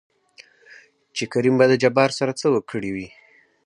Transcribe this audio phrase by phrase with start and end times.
[1.15, 3.07] چې کريم به د جبار سره څه کړې وي؟